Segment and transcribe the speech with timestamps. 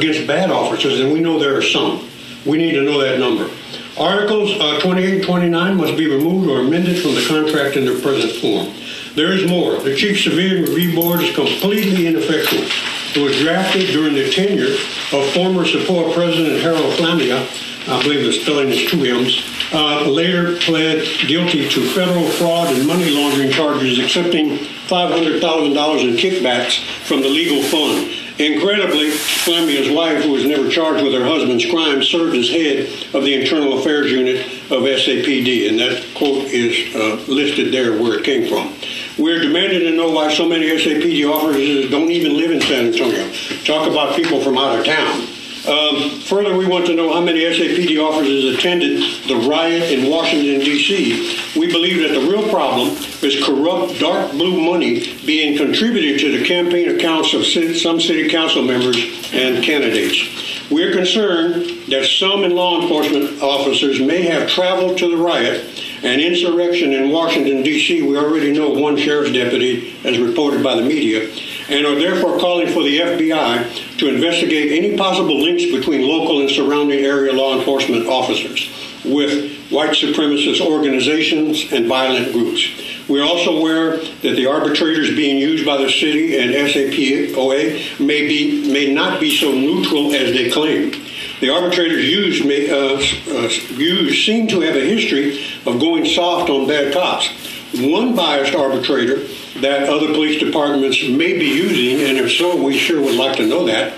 [0.00, 2.08] against bad officers, and we know there are some.
[2.46, 3.50] We need to know that number.
[3.98, 8.00] Articles uh, 28 and 29 must be removed or amended from the contract in their
[8.00, 8.72] present form.
[9.14, 9.76] There is more.
[9.80, 12.72] The Chief Civilian Review Board is completely ineffective.
[13.14, 14.72] It was drafted during the tenure
[15.12, 17.44] of former SAPOA President Harold Flammia.
[17.88, 19.44] I believe the spelling is two M's.
[19.72, 24.58] Uh, later pled guilty to federal fraud and money laundering charges, accepting
[24.88, 28.19] $500,000 in kickbacks from the legal fund.
[28.40, 33.22] Incredibly, Flammia's wife, who was never charged with her husband's crime, served as head of
[33.22, 38.24] the Internal Affairs Unit of SAPD, and that quote is uh, listed there where it
[38.24, 38.74] came from.
[39.18, 43.30] We're demanding to know why so many SAPD officers don't even live in San Antonio.
[43.64, 45.26] Talk about people from out of town.
[45.68, 50.60] Um, further, we want to know how many SAPD officers attended the riot in Washington,
[50.60, 51.58] D.C.
[51.58, 56.46] We believe that the real problem is corrupt dark blue money being contributed to the
[56.46, 58.96] campaign accounts of some city council members
[59.34, 60.70] and candidates.
[60.70, 65.62] We're concerned that some in law enforcement officers may have traveled to the riot
[66.02, 68.00] and insurrection in Washington, D.C.
[68.00, 71.28] We already know one sheriff's deputy, as reported by the media,
[71.70, 76.50] and are therefore calling for the FBI to investigate any possible links between local and
[76.50, 78.68] surrounding area law enforcement officers
[79.04, 82.68] with white supremacist organizations and violent groups.
[83.08, 88.72] We're also aware that the arbitrators being used by the city and SAPOA may, be,
[88.72, 90.92] may not be so neutral as they claim.
[91.40, 96.50] The arbitrators used, may, uh, uh, used seem to have a history of going soft
[96.50, 97.49] on bad cops.
[97.74, 99.26] One biased arbitrator
[99.60, 103.46] that other police departments may be using, and if so, we sure would like to
[103.46, 103.94] know that,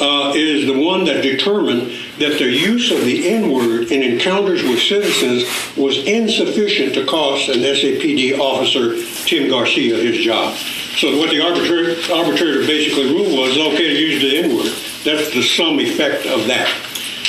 [0.00, 4.62] uh, is the one that determined that the use of the N word in encounters
[4.62, 5.44] with citizens
[5.76, 8.96] was insufficient to cost an SAPD officer,
[9.26, 10.54] Tim Garcia, his job.
[10.96, 14.72] So what the arbitrator, arbitrator basically ruled was okay to use the N word.
[15.04, 16.68] That's the sum effect of that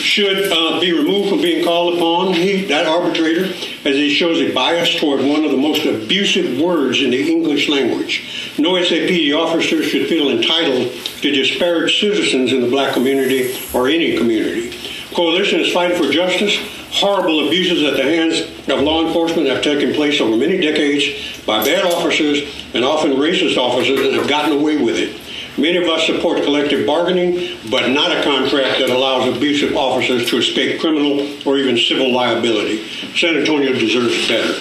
[0.00, 2.32] should uh, be removed from being called upon.
[2.32, 3.52] He, that arbitrator,
[3.84, 7.68] as he shows a bias toward one of the most abusive words in the English
[7.68, 8.54] language.
[8.58, 14.18] No SAPD officer should feel entitled to disparage citizens in the black community or any
[14.18, 14.76] community.
[15.14, 16.56] Coalition is fighting for justice.
[16.92, 21.64] Horrible abuses at the hands of law enforcement have taken place over many decades by
[21.64, 22.42] bad officers
[22.74, 25.20] and often racist officers that have gotten away with it.
[25.58, 30.38] Many of us support collective bargaining, but not a contract that allows abusive officers to
[30.38, 32.86] escape criminal or even civil liability.
[33.16, 34.54] San Antonio deserves better.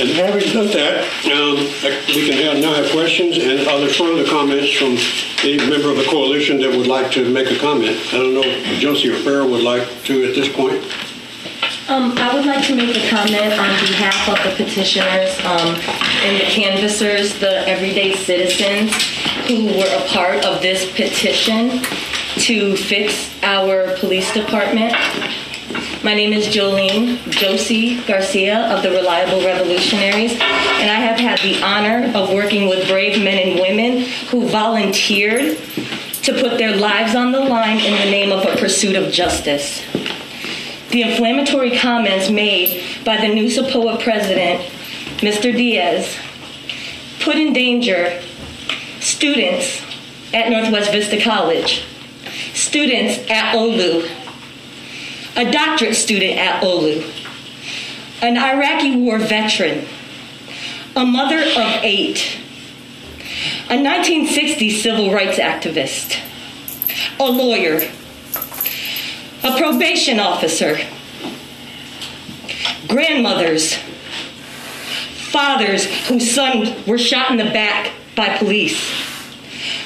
[0.00, 1.56] And having done that, um,
[2.14, 4.96] we can have, now have questions and other further comments from
[5.44, 7.96] any member of the coalition that would like to make a comment.
[8.08, 10.82] I don't know if Josie or Farrell would like to at this point.
[11.88, 15.76] Um, I would like to make a comment on behalf of the petitioners um,
[16.24, 18.90] and the canvassers, the everyday citizens
[19.46, 21.82] who were a part of this petition
[22.36, 24.92] to fix our police department.
[26.02, 31.62] My name is Jolene Josie Garcia of the Reliable Revolutionaries, and I have had the
[31.62, 35.58] honor of working with brave men and women who volunteered
[36.22, 39.82] to put their lives on the line in the name of a pursuit of justice.
[40.90, 44.62] The inflammatory comments made by the new SAPOA president,
[45.18, 45.54] Mr.
[45.54, 46.16] Diaz,
[47.20, 48.22] put in danger
[49.04, 49.82] students
[50.32, 51.84] at Northwest Vista College,
[52.54, 54.08] students at OLU,
[55.36, 57.04] a doctorate student at OLU,
[58.22, 59.86] an Iraqi war veteran,
[60.96, 62.38] a mother of eight,
[63.68, 66.18] a 1960s civil rights activist,
[67.20, 67.80] a lawyer,
[69.42, 70.78] a probation officer,
[72.88, 73.74] grandmothers,
[75.30, 78.78] fathers whose sons were shot in the back by police,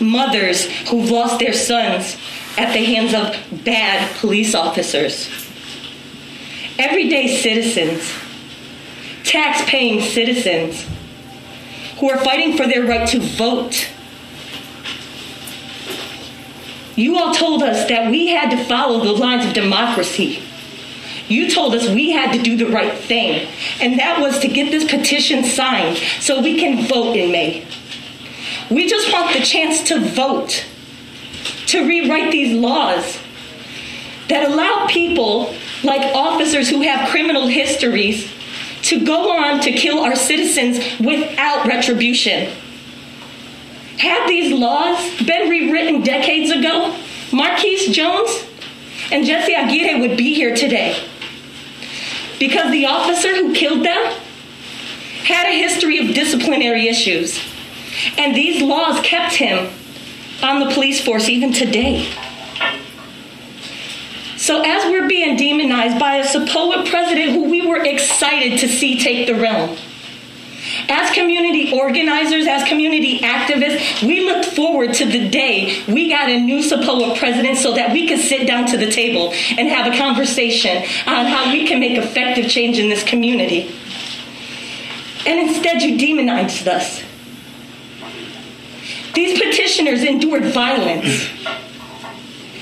[0.00, 2.16] mothers who've lost their sons
[2.56, 5.28] at the hands of bad police officers,
[6.78, 8.12] everyday citizens,
[9.24, 10.86] tax paying citizens
[11.98, 13.88] who are fighting for their right to vote.
[16.96, 20.42] You all told us that we had to follow the lines of democracy.
[21.28, 23.48] You told us we had to do the right thing,
[23.80, 27.66] and that was to get this petition signed so we can vote in May.
[28.72, 30.64] We just want the chance to vote,
[31.66, 33.18] to rewrite these laws
[34.28, 35.54] that allow people
[35.84, 38.32] like officers who have criminal histories
[38.82, 42.50] to go on to kill our citizens without retribution.
[43.98, 46.96] Had these laws been rewritten decades ago,
[47.30, 48.44] Marquise Jones
[49.10, 50.96] and Jesse Aguirre would be here today.
[52.38, 54.14] Because the officer who killed them
[55.24, 57.51] had a history of disciplinary issues.
[58.18, 59.72] And these laws kept him
[60.42, 62.12] on the police force even today.
[64.36, 68.98] So, as we're being demonized by a supposed president who we were excited to see
[68.98, 69.76] take the realm,
[70.88, 76.40] as community organizers, as community activists, we looked forward to the day we got a
[76.40, 79.96] new supposed president so that we could sit down to the table and have a
[79.96, 80.76] conversation
[81.06, 83.72] on how we can make effective change in this community.
[85.26, 87.02] And instead, you demonized us.
[89.14, 91.28] These petitioners endured violence.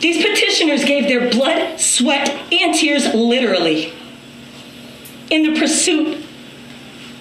[0.00, 3.92] These petitioners gave their blood, sweat, and tears literally
[5.30, 6.24] in the pursuit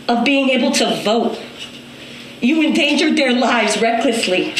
[0.07, 1.39] of being able to vote.
[2.41, 4.55] You endangered their lives recklessly.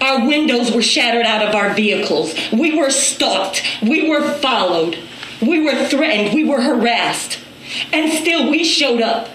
[0.00, 2.34] Our windows were shattered out of our vehicles.
[2.52, 3.62] We were stalked.
[3.82, 4.98] We were followed.
[5.40, 6.34] We were threatened.
[6.34, 7.38] We were harassed.
[7.92, 9.28] And still we showed up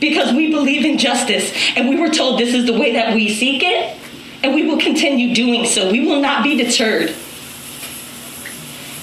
[0.00, 3.32] because we believe in justice and we were told this is the way that we
[3.32, 3.96] seek it
[4.42, 5.90] and we will continue doing so.
[5.90, 7.14] We will not be deterred.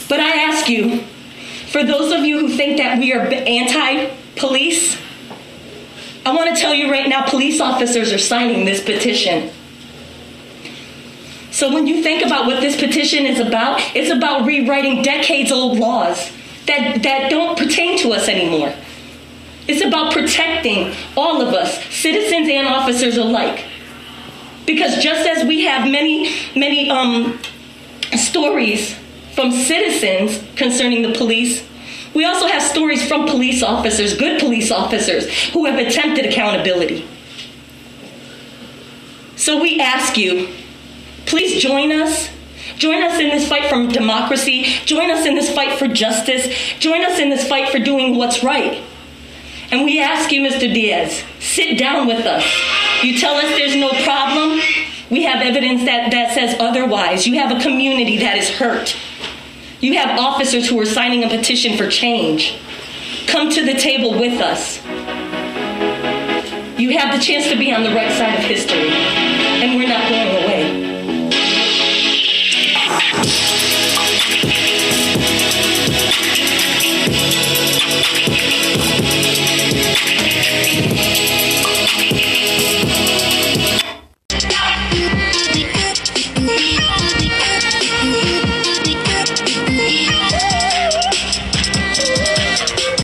[0.10, 1.02] But I ask you,
[1.70, 4.98] for those of you who think that we are anti police,
[6.26, 9.52] I want to tell you right now police officers are signing this petition.
[11.52, 15.80] So when you think about what this petition is about, it's about rewriting decades old
[15.80, 16.32] laws
[16.68, 18.74] that, that don't pertain to us anymore.
[19.68, 23.66] It's about protecting all of us, citizens and officers alike.
[24.66, 27.40] Because just as we have many, many um,
[28.16, 28.96] stories
[29.34, 31.66] from citizens concerning the police,
[32.14, 37.08] we also have stories from police officers, good police officers, who have attempted accountability.
[39.36, 40.50] So we ask you,
[41.26, 42.30] please join us.
[42.78, 44.64] Join us in this fight for democracy.
[44.86, 46.48] Join us in this fight for justice.
[46.80, 48.84] Join us in this fight for doing what's right.
[49.72, 50.74] And we ask you, Mr.
[50.74, 52.44] Diaz, sit down with us.
[53.04, 54.60] You tell us there's no problem.
[55.10, 57.28] We have evidence that, that says otherwise.
[57.28, 58.96] You have a community that is hurt.
[59.80, 62.58] You have officers who are signing a petition for change.
[63.28, 64.84] Come to the table with us.
[66.80, 70.08] You have the chance to be on the right side of history, and we're not
[70.10, 70.88] going away.